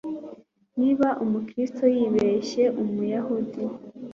niba 0.79 1.07
umukristo 1.23 1.83
yibeshye 1.95 2.63
umuyahudi 2.81 3.63